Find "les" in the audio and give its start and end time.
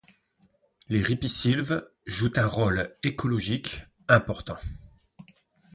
0.89-0.99